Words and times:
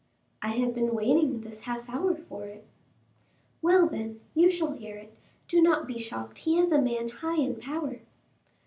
"I 0.41 0.53
have 0.53 0.73
been 0.73 0.95
waiting 0.95 1.41
this 1.41 1.59
half 1.59 1.87
hour 1.87 2.15
for 2.15 2.45
it." 2.45 2.65
"Well, 3.61 3.85
then, 3.87 4.19
you 4.33 4.49
shall 4.49 4.71
hear 4.73 4.95
it. 4.95 5.15
Do 5.47 5.61
not 5.61 5.85
be 5.85 5.99
shocked; 5.99 6.39
he 6.39 6.57
is 6.57 6.71
a 6.71 6.81
man 6.81 7.09
high 7.09 7.37
in 7.37 7.57
power." 7.57 7.99